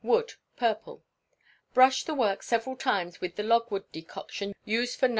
[0.03, 0.33] Wood.
[0.57, 1.03] Purple
[1.75, 5.09] Brush the work several times with the logwood decoction used for No.